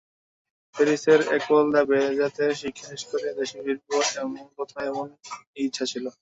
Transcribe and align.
প্যারিসের 0.75 1.19
একোল 1.37 1.65
দ্য 1.73 1.81
বোজার্তের 1.89 2.51
শিক্ষা 2.61 2.85
শেষ 2.91 3.03
করে 3.11 3.27
দেশে 3.39 3.57
ফিরব—প্রথমে 3.65 4.81
এমনই 4.89 5.15
ছিল 5.27 6.05
ইচ্ছা। 6.05 6.11